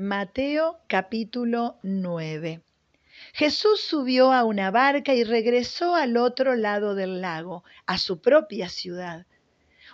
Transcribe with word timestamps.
Mateo 0.00 0.78
capítulo 0.86 1.80
9. 1.82 2.62
Jesús 3.32 3.80
subió 3.80 4.32
a 4.32 4.44
una 4.44 4.70
barca 4.70 5.12
y 5.12 5.24
regresó 5.24 5.96
al 5.96 6.16
otro 6.16 6.54
lado 6.54 6.94
del 6.94 7.20
lago, 7.20 7.64
a 7.84 7.98
su 7.98 8.20
propia 8.20 8.68
ciudad. 8.68 9.26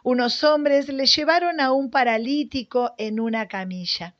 Unos 0.03 0.45
hombres 0.45 0.91
le 0.91 1.07
llevaron 1.07 1.59
a 1.59 1.73
un 1.73 1.91
paralítico 1.91 2.95
en 2.99 3.19
una 3.19 3.49
camilla. 3.49 4.15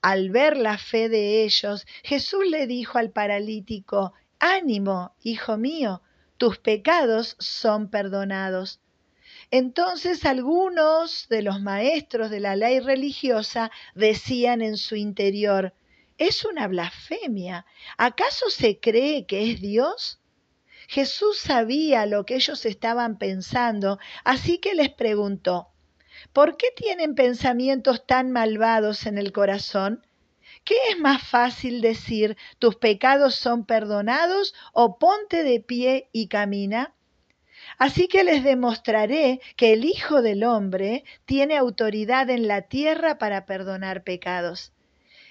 Al 0.00 0.30
ver 0.30 0.56
la 0.56 0.78
fe 0.78 1.08
de 1.08 1.42
ellos, 1.42 1.88
Jesús 2.04 2.46
le 2.48 2.68
dijo 2.68 2.98
al 2.98 3.10
paralítico, 3.10 4.12
Ánimo, 4.38 5.16
hijo 5.24 5.56
mío, 5.56 6.02
tus 6.36 6.58
pecados 6.58 7.34
son 7.40 7.90
perdonados. 7.90 8.80
Entonces 9.50 10.24
algunos 10.24 11.28
de 11.28 11.42
los 11.42 11.60
maestros 11.60 12.30
de 12.30 12.40
la 12.40 12.56
ley 12.56 12.80
religiosa 12.80 13.70
decían 13.94 14.60
en 14.60 14.76
su 14.76 14.96
interior, 14.96 15.72
es 16.18 16.44
una 16.44 16.66
blasfemia. 16.66 17.66
¿Acaso 17.96 18.50
se 18.50 18.80
cree 18.80 19.26
que 19.26 19.50
es 19.50 19.60
Dios? 19.60 20.20
Jesús 20.88 21.38
sabía 21.38 22.06
lo 22.06 22.24
que 22.24 22.36
ellos 22.36 22.64
estaban 22.64 23.18
pensando, 23.18 23.98
así 24.24 24.58
que 24.58 24.74
les 24.74 24.90
preguntó, 24.90 25.68
¿por 26.32 26.56
qué 26.56 26.68
tienen 26.74 27.14
pensamientos 27.14 28.06
tan 28.06 28.32
malvados 28.32 29.06
en 29.06 29.18
el 29.18 29.32
corazón? 29.32 30.06
¿Qué 30.64 30.74
es 30.90 30.98
más 30.98 31.22
fácil 31.22 31.80
decir, 31.80 32.36
tus 32.58 32.76
pecados 32.76 33.36
son 33.36 33.64
perdonados 33.64 34.54
o 34.72 34.98
ponte 34.98 35.44
de 35.44 35.60
pie 35.60 36.08
y 36.12 36.28
camina? 36.28 36.95
Así 37.78 38.08
que 38.08 38.24
les 38.24 38.42
demostraré 38.42 39.40
que 39.56 39.72
el 39.72 39.84
Hijo 39.84 40.22
del 40.22 40.44
Hombre 40.44 41.04
tiene 41.24 41.56
autoridad 41.56 42.30
en 42.30 42.48
la 42.48 42.62
tierra 42.62 43.18
para 43.18 43.46
perdonar 43.46 44.02
pecados. 44.02 44.72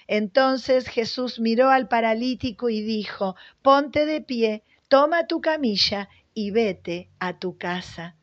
Entonces 0.06 0.88
Jesús 0.88 1.40
miró 1.40 1.70
al 1.70 1.88
paralítico 1.88 2.68
y 2.68 2.80
dijo, 2.80 3.36
ponte 3.62 4.06
de 4.06 4.20
pie, 4.20 4.62
toma 4.88 5.26
tu 5.26 5.40
camilla 5.40 6.08
y 6.34 6.52
vete 6.52 7.08
a 7.18 7.38
tu 7.38 7.58
casa. 7.58 8.14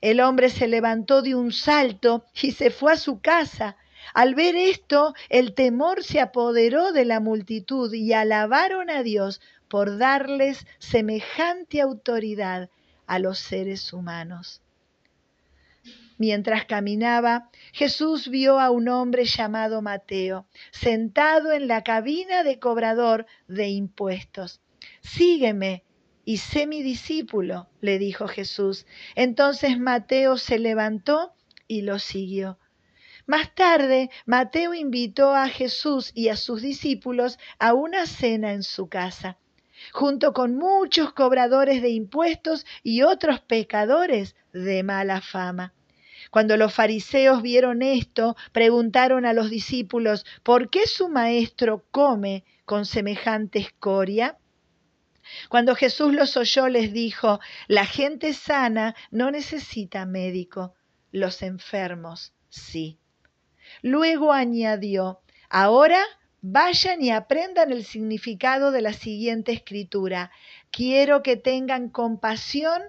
El 0.00 0.20
hombre 0.20 0.50
se 0.50 0.66
levantó 0.66 1.22
de 1.22 1.34
un 1.34 1.52
salto 1.52 2.24
y 2.42 2.50
se 2.50 2.70
fue 2.70 2.92
a 2.92 2.96
su 2.96 3.20
casa. 3.20 3.76
Al 4.14 4.34
ver 4.34 4.56
esto, 4.56 5.14
el 5.28 5.54
temor 5.54 6.02
se 6.02 6.20
apoderó 6.20 6.92
de 6.92 7.04
la 7.04 7.20
multitud 7.20 7.92
y 7.94 8.12
alabaron 8.12 8.90
a 8.90 9.02
Dios 9.02 9.40
por 9.68 9.96
darles 9.96 10.66
semejante 10.78 11.80
autoridad 11.80 12.68
a 13.12 13.18
los 13.18 13.38
seres 13.38 13.92
humanos. 13.92 14.62
Mientras 16.16 16.64
caminaba, 16.64 17.50
Jesús 17.74 18.28
vio 18.28 18.58
a 18.58 18.70
un 18.70 18.88
hombre 18.88 19.26
llamado 19.26 19.82
Mateo, 19.82 20.46
sentado 20.70 21.52
en 21.52 21.68
la 21.68 21.84
cabina 21.84 22.42
de 22.42 22.58
cobrador 22.58 23.26
de 23.48 23.68
impuestos. 23.68 24.62
Sígueme 25.02 25.84
y 26.24 26.38
sé 26.38 26.66
mi 26.66 26.82
discípulo, 26.82 27.68
le 27.82 27.98
dijo 27.98 28.28
Jesús. 28.28 28.86
Entonces 29.14 29.78
Mateo 29.78 30.38
se 30.38 30.58
levantó 30.58 31.34
y 31.68 31.82
lo 31.82 31.98
siguió. 31.98 32.58
Más 33.26 33.54
tarde, 33.54 34.08
Mateo 34.24 34.72
invitó 34.72 35.34
a 35.34 35.50
Jesús 35.50 36.12
y 36.14 36.30
a 36.30 36.36
sus 36.36 36.62
discípulos 36.62 37.38
a 37.58 37.74
una 37.74 38.06
cena 38.06 38.54
en 38.54 38.62
su 38.62 38.88
casa 38.88 39.36
junto 39.92 40.32
con 40.32 40.56
muchos 40.56 41.12
cobradores 41.12 41.82
de 41.82 41.90
impuestos 41.90 42.64
y 42.82 43.02
otros 43.02 43.40
pecadores 43.40 44.36
de 44.52 44.82
mala 44.82 45.20
fama. 45.20 45.72
Cuando 46.30 46.56
los 46.56 46.72
fariseos 46.72 47.42
vieron 47.42 47.82
esto, 47.82 48.36
preguntaron 48.52 49.26
a 49.26 49.32
los 49.32 49.50
discípulos, 49.50 50.24
¿por 50.42 50.70
qué 50.70 50.86
su 50.86 51.08
maestro 51.08 51.84
come 51.90 52.44
con 52.64 52.86
semejante 52.86 53.58
escoria? 53.58 54.38
Cuando 55.48 55.74
Jesús 55.74 56.14
los 56.14 56.36
oyó, 56.36 56.68
les 56.68 56.92
dijo, 56.92 57.40
la 57.68 57.86
gente 57.86 58.32
sana 58.32 58.94
no 59.10 59.30
necesita 59.30 60.06
médico, 60.06 60.74
los 61.10 61.42
enfermos 61.42 62.32
sí. 62.48 62.98
Luego 63.82 64.32
añadió, 64.32 65.20
ahora 65.48 66.02
Vayan 66.44 67.00
y 67.00 67.12
aprendan 67.12 67.70
el 67.70 67.84
significado 67.84 68.72
de 68.72 68.82
la 68.82 68.92
siguiente 68.92 69.52
escritura. 69.52 70.32
Quiero 70.72 71.22
que 71.22 71.36
tengan 71.36 71.88
compasión, 71.88 72.82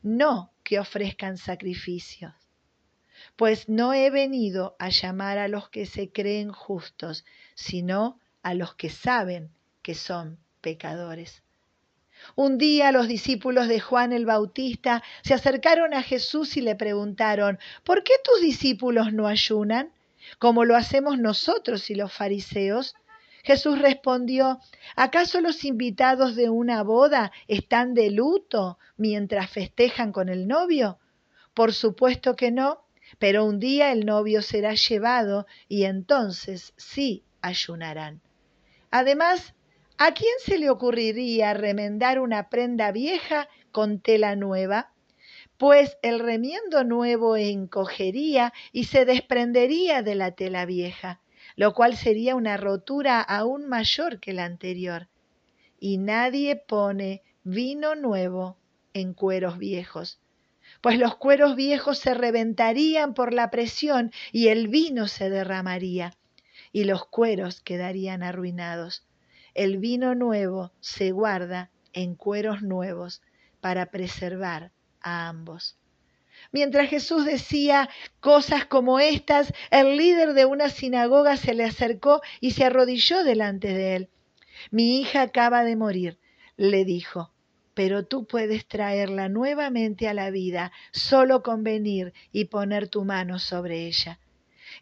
no 0.00 0.52
que 0.62 0.78
ofrezcan 0.78 1.36
sacrificios. 1.36 2.32
Pues 3.34 3.68
no 3.68 3.92
he 3.94 4.10
venido 4.10 4.76
a 4.78 4.90
llamar 4.90 5.38
a 5.38 5.48
los 5.48 5.68
que 5.70 5.86
se 5.86 6.12
creen 6.12 6.52
justos, 6.52 7.24
sino 7.56 8.20
a 8.44 8.54
los 8.54 8.76
que 8.76 8.90
saben 8.90 9.50
que 9.82 9.96
son 9.96 10.38
pecadores. 10.60 11.42
Un 12.36 12.58
día 12.58 12.92
los 12.92 13.08
discípulos 13.08 13.66
de 13.66 13.80
Juan 13.80 14.12
el 14.12 14.24
Bautista 14.24 15.02
se 15.24 15.34
acercaron 15.34 15.94
a 15.94 16.04
Jesús 16.04 16.56
y 16.56 16.60
le 16.60 16.76
preguntaron, 16.76 17.58
¿por 17.82 18.04
qué 18.04 18.12
tus 18.22 18.40
discípulos 18.40 19.12
no 19.12 19.26
ayunan? 19.26 19.90
como 20.38 20.64
lo 20.64 20.76
hacemos 20.76 21.18
nosotros 21.18 21.90
y 21.90 21.94
los 21.94 22.12
fariseos? 22.12 22.94
Jesús 23.42 23.78
respondió, 23.78 24.60
¿acaso 24.96 25.40
los 25.40 25.64
invitados 25.64 26.36
de 26.36 26.50
una 26.50 26.82
boda 26.82 27.32
están 27.48 27.94
de 27.94 28.10
luto 28.10 28.78
mientras 28.96 29.50
festejan 29.50 30.12
con 30.12 30.28
el 30.28 30.46
novio? 30.46 30.98
Por 31.54 31.72
supuesto 31.72 32.36
que 32.36 32.50
no, 32.50 32.84
pero 33.18 33.44
un 33.44 33.58
día 33.58 33.92
el 33.92 34.04
novio 34.04 34.42
será 34.42 34.74
llevado 34.74 35.46
y 35.68 35.84
entonces 35.84 36.74
sí 36.76 37.24
ayunarán. 37.40 38.20
Además, 38.90 39.54
¿a 39.98 40.12
quién 40.12 40.34
se 40.44 40.58
le 40.58 40.70
ocurriría 40.70 41.54
remendar 41.54 42.20
una 42.20 42.48
prenda 42.48 42.92
vieja 42.92 43.48
con 43.72 44.00
tela 44.00 44.36
nueva? 44.36 44.92
Pues 45.56 45.98
el 46.02 46.20
remiendo 46.20 46.84
nuevo 46.84 47.36
encogería 47.36 48.52
y 48.72 48.84
se 48.84 49.04
desprendería 49.04 50.02
de 50.02 50.14
la 50.14 50.32
tela 50.32 50.64
vieja 50.64 51.20
lo 51.60 51.74
cual 51.74 51.94
sería 51.94 52.36
una 52.36 52.56
rotura 52.56 53.20
aún 53.20 53.68
mayor 53.68 54.18
que 54.18 54.32
la 54.32 54.46
anterior. 54.46 55.08
Y 55.78 55.98
nadie 55.98 56.56
pone 56.56 57.22
vino 57.44 57.94
nuevo 57.94 58.56
en 58.94 59.12
cueros 59.12 59.58
viejos, 59.58 60.22
pues 60.80 60.98
los 60.98 61.16
cueros 61.16 61.56
viejos 61.56 61.98
se 61.98 62.14
reventarían 62.14 63.12
por 63.12 63.34
la 63.34 63.50
presión 63.50 64.10
y 64.32 64.48
el 64.48 64.68
vino 64.68 65.06
se 65.06 65.28
derramaría, 65.28 66.14
y 66.72 66.84
los 66.84 67.04
cueros 67.04 67.60
quedarían 67.60 68.22
arruinados. 68.22 69.06
El 69.52 69.76
vino 69.76 70.14
nuevo 70.14 70.72
se 70.80 71.10
guarda 71.10 71.70
en 71.92 72.14
cueros 72.14 72.62
nuevos 72.62 73.20
para 73.60 73.90
preservar 73.90 74.72
a 75.02 75.28
ambos. 75.28 75.76
Mientras 76.52 76.88
Jesús 76.88 77.24
decía 77.24 77.88
cosas 78.20 78.64
como 78.66 79.00
estas, 79.00 79.52
el 79.70 79.96
líder 79.96 80.34
de 80.34 80.44
una 80.44 80.68
sinagoga 80.68 81.36
se 81.36 81.54
le 81.54 81.64
acercó 81.64 82.20
y 82.40 82.52
se 82.52 82.64
arrodilló 82.64 83.24
delante 83.24 83.68
de 83.68 83.96
él. 83.96 84.08
Mi 84.70 85.00
hija 85.00 85.22
acaba 85.22 85.64
de 85.64 85.76
morir, 85.76 86.18
le 86.56 86.84
dijo, 86.84 87.32
pero 87.74 88.04
tú 88.04 88.26
puedes 88.26 88.66
traerla 88.66 89.28
nuevamente 89.28 90.08
a 90.08 90.14
la 90.14 90.30
vida 90.30 90.72
solo 90.92 91.42
con 91.42 91.62
venir 91.62 92.12
y 92.32 92.46
poner 92.46 92.88
tu 92.88 93.04
mano 93.04 93.38
sobre 93.38 93.86
ella. 93.86 94.18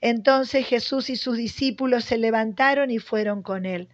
Entonces 0.00 0.66
Jesús 0.66 1.10
y 1.10 1.16
sus 1.16 1.36
discípulos 1.36 2.04
se 2.04 2.18
levantaron 2.18 2.90
y 2.90 2.98
fueron 2.98 3.42
con 3.42 3.66
él. 3.66 3.88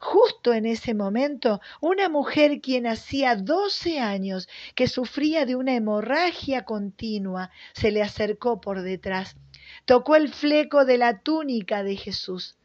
Justo 0.00 0.52
en 0.52 0.64
ese 0.64 0.94
momento, 0.94 1.60
una 1.80 2.08
mujer 2.08 2.60
quien 2.60 2.86
hacía 2.86 3.34
doce 3.34 3.98
años 3.98 4.48
que 4.76 4.86
sufría 4.86 5.44
de 5.44 5.56
una 5.56 5.74
hemorragia 5.74 6.64
continua 6.64 7.50
se 7.72 7.90
le 7.90 8.02
acercó 8.02 8.60
por 8.60 8.82
detrás, 8.82 9.36
tocó 9.84 10.14
el 10.14 10.32
fleco 10.32 10.84
de 10.84 10.98
la 10.98 11.20
túnica 11.20 11.82
de 11.82 11.96
Jesús, 11.96 12.56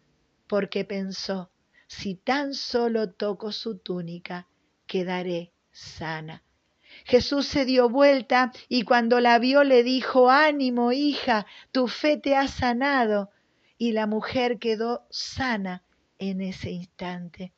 porque 0.47 0.85
pensó, 0.85 1.49
si 1.87 2.13
tan 2.15 2.53
solo 2.53 3.09
toco 3.09 3.51
su 3.51 3.77
túnica, 3.77 4.47
quedaré 4.85 5.51
sana. 5.71 6.43
Jesús 7.05 7.47
se 7.47 7.65
dio 7.65 7.89
vuelta 7.89 8.51
y 8.69 8.83
cuando 8.83 9.19
la 9.19 9.39
vio 9.39 9.63
le 9.63 9.81
dijo, 9.81 10.29
ánimo, 10.29 10.91
hija, 10.91 11.47
tu 11.71 11.87
fe 11.87 12.17
te 12.17 12.35
ha 12.35 12.47
sanado. 12.47 13.31
Y 13.79 13.93
la 13.93 14.05
mujer 14.05 14.59
quedó 14.59 15.07
sana 15.09 15.83
en 16.29 16.41
ese 16.41 16.71
instante. 16.71 17.53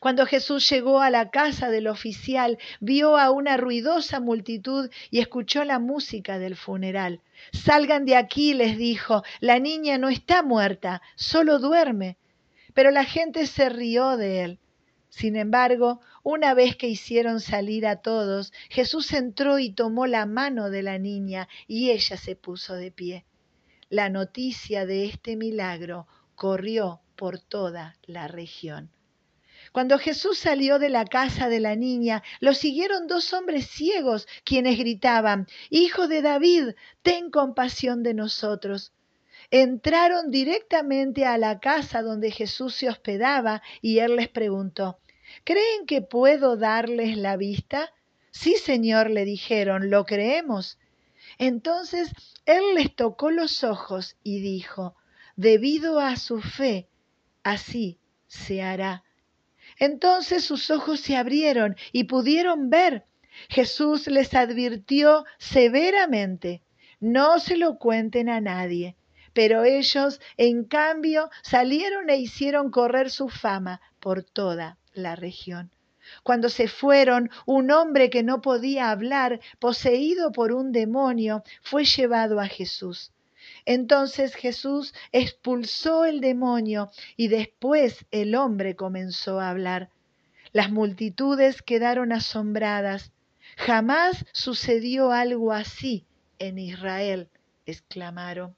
Cuando 0.00 0.26
Jesús 0.26 0.68
llegó 0.70 1.00
a 1.00 1.10
la 1.10 1.30
casa 1.30 1.70
del 1.70 1.86
oficial, 1.86 2.58
vio 2.80 3.16
a 3.16 3.30
una 3.30 3.56
ruidosa 3.56 4.20
multitud 4.20 4.90
y 5.10 5.20
escuchó 5.20 5.64
la 5.64 5.78
música 5.78 6.38
del 6.38 6.56
funeral. 6.56 7.20
Salgan 7.52 8.04
de 8.04 8.16
aquí, 8.16 8.54
les 8.54 8.78
dijo, 8.78 9.22
la 9.40 9.58
niña 9.58 9.98
no 9.98 10.08
está 10.08 10.42
muerta, 10.42 11.02
solo 11.14 11.58
duerme. 11.58 12.16
Pero 12.74 12.90
la 12.90 13.04
gente 13.04 13.46
se 13.46 13.68
rió 13.68 14.16
de 14.16 14.44
él. 14.44 14.58
Sin 15.08 15.36
embargo, 15.36 16.00
una 16.22 16.52
vez 16.52 16.76
que 16.76 16.88
hicieron 16.88 17.40
salir 17.40 17.86
a 17.86 18.02
todos, 18.02 18.52
Jesús 18.68 19.12
entró 19.12 19.58
y 19.58 19.72
tomó 19.72 20.06
la 20.06 20.26
mano 20.26 20.68
de 20.68 20.82
la 20.82 20.98
niña 20.98 21.48
y 21.66 21.90
ella 21.90 22.16
se 22.16 22.36
puso 22.36 22.74
de 22.74 22.90
pie. 22.90 23.24
La 23.88 24.10
noticia 24.10 24.84
de 24.84 25.06
este 25.06 25.36
milagro 25.36 26.06
corrió 26.34 27.00
por 27.16 27.38
toda 27.38 27.96
la 28.06 28.28
región. 28.28 28.90
Cuando 29.72 29.98
Jesús 29.98 30.38
salió 30.38 30.78
de 30.78 30.90
la 30.90 31.04
casa 31.04 31.48
de 31.48 31.60
la 31.60 31.76
niña, 31.76 32.22
lo 32.40 32.54
siguieron 32.54 33.06
dos 33.06 33.32
hombres 33.32 33.66
ciegos, 33.66 34.28
quienes 34.44 34.78
gritaban, 34.78 35.46
Hijo 35.70 36.08
de 36.08 36.22
David, 36.22 36.70
ten 37.02 37.30
compasión 37.30 38.02
de 38.02 38.14
nosotros. 38.14 38.92
Entraron 39.50 40.30
directamente 40.30 41.24
a 41.24 41.38
la 41.38 41.60
casa 41.60 42.02
donde 42.02 42.30
Jesús 42.30 42.74
se 42.74 42.88
hospedaba 42.88 43.62
y 43.80 43.98
él 43.98 44.16
les 44.16 44.28
preguntó, 44.28 44.98
¿creen 45.44 45.86
que 45.86 46.02
puedo 46.02 46.56
darles 46.56 47.16
la 47.16 47.36
vista? 47.36 47.92
Sí, 48.30 48.56
Señor, 48.56 49.10
le 49.10 49.24
dijeron, 49.24 49.90
lo 49.90 50.04
creemos. 50.04 50.78
Entonces 51.38 52.12
él 52.44 52.74
les 52.74 52.94
tocó 52.94 53.30
los 53.30 53.62
ojos 53.64 54.16
y 54.22 54.40
dijo, 54.40 54.94
debido 55.36 56.00
a 56.00 56.16
su 56.16 56.40
fe, 56.40 56.88
así 57.46 58.00
se 58.26 58.60
hará. 58.60 59.04
Entonces 59.78 60.44
sus 60.44 60.68
ojos 60.70 60.98
se 61.00 61.16
abrieron 61.16 61.76
y 61.92 62.04
pudieron 62.04 62.70
ver. 62.70 63.04
Jesús 63.48 64.08
les 64.08 64.34
advirtió 64.34 65.24
severamente, 65.38 66.62
no 66.98 67.38
se 67.38 67.56
lo 67.56 67.78
cuenten 67.78 68.28
a 68.28 68.40
nadie. 68.40 68.96
Pero 69.32 69.64
ellos, 69.64 70.20
en 70.36 70.64
cambio, 70.64 71.30
salieron 71.42 72.10
e 72.10 72.16
hicieron 72.16 72.70
correr 72.70 73.10
su 73.10 73.28
fama 73.28 73.80
por 74.00 74.24
toda 74.24 74.78
la 74.94 75.14
región. 75.14 75.70
Cuando 76.22 76.48
se 76.48 76.66
fueron, 76.66 77.30
un 77.44 77.70
hombre 77.70 78.10
que 78.10 78.22
no 78.22 78.40
podía 78.40 78.90
hablar, 78.90 79.40
poseído 79.60 80.32
por 80.32 80.52
un 80.52 80.72
demonio, 80.72 81.42
fue 81.62 81.84
llevado 81.84 82.40
a 82.40 82.46
Jesús. 82.46 83.12
Entonces 83.66 84.34
Jesús 84.36 84.94
expulsó 85.12 86.04
el 86.04 86.20
demonio 86.20 86.90
y 87.16 87.28
después 87.28 88.06
el 88.12 88.36
hombre 88.36 88.76
comenzó 88.76 89.40
a 89.40 89.50
hablar. 89.50 89.90
Las 90.52 90.70
multitudes 90.70 91.62
quedaron 91.62 92.12
asombradas. 92.12 93.12
Jamás 93.56 94.24
sucedió 94.32 95.12
algo 95.12 95.52
así 95.52 96.06
en 96.38 96.58
Israel, 96.58 97.28
exclamaron. 97.66 98.54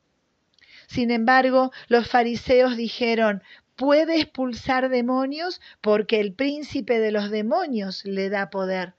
Sin 0.86 1.10
embargo, 1.10 1.72
los 1.88 2.08
fariseos 2.08 2.76
dijeron, 2.76 3.42
puede 3.76 4.20
expulsar 4.20 4.90
demonios 4.90 5.60
porque 5.80 6.20
el 6.20 6.34
príncipe 6.34 6.98
de 6.98 7.12
los 7.12 7.30
demonios 7.30 8.04
le 8.04 8.28
da 8.28 8.50
poder. 8.50 8.94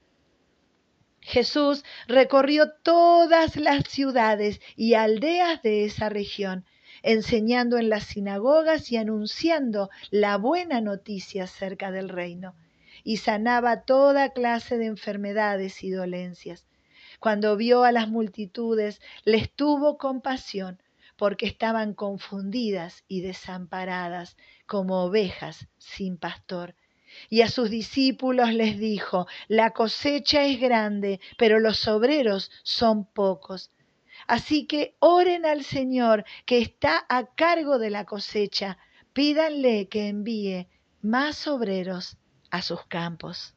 Jesús 1.22 1.84
recorrió 2.08 2.72
todas 2.84 3.56
las 3.56 3.84
ciudades 3.86 4.62
y 4.76 4.94
aldeas 4.94 5.62
de 5.62 5.86
esa 5.86 6.10
región, 6.10 6.66
enseñando 7.04 7.78
en 7.78 7.90
las 7.90 8.06
sinagogas 8.06 8.92
y 8.92 8.98
anunciando 8.98 9.90
la 10.10 10.38
buena 10.38 10.82
noticia 10.82 11.44
acerca 11.44 11.92
del 11.92 12.10
reino, 12.10 12.56
y 13.04 13.18
sanaba 13.18 13.84
toda 13.84 14.34
clase 14.34 14.78
de 14.78 14.86
enfermedades 14.86 15.84
y 15.84 15.92
dolencias. 15.92 16.68
Cuando 17.20 17.58
vio 17.58 17.84
a 17.84 17.92
las 17.92 18.08
multitudes, 18.08 19.02
les 19.26 19.52
tuvo 19.52 19.98
compasión, 19.98 20.82
porque 21.16 21.46
estaban 21.46 21.94
confundidas 21.94 23.04
y 23.08 23.22
desamparadas 23.22 24.38
como 24.66 25.04
ovejas 25.04 25.68
sin 25.78 26.18
pastor 26.18 26.76
y 27.30 27.42
a 27.42 27.50
sus 27.50 27.70
discípulos 27.70 28.54
les 28.54 28.78
dijo, 28.78 29.28
la 29.48 29.72
cosecha 29.72 30.46
es 30.46 30.60
grande, 30.60 31.20
pero 31.38 31.60
los 31.60 31.88
obreros 31.88 32.52
son 32.64 33.06
pocos. 33.06 33.72
Así 34.28 34.66
que 34.66 34.96
oren 35.00 35.46
al 35.46 35.64
Señor 35.64 36.26
que 36.46 36.60
está 36.60 37.06
a 37.10 37.26
cargo 37.26 37.80
de 37.80 37.90
la 37.90 38.06
cosecha, 38.06 38.78
pídanle 39.14 39.88
que 39.88 40.08
envíe 40.08 40.68
más 41.02 41.48
obreros 41.48 42.18
a 42.52 42.62
sus 42.62 42.86
campos. 42.86 43.56